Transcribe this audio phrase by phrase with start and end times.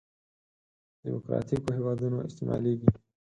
[1.01, 2.89] دیموکراتیکو هېوادونو استعمالېږي.